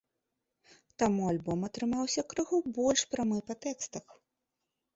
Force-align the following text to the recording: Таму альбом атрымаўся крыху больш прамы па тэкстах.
Таму 1.03 1.27
альбом 1.31 1.59
атрымаўся 1.69 2.21
крыху 2.33 2.63
больш 2.81 3.07
прамы 3.15 3.39
па 3.51 3.61
тэкстах. 3.69 4.05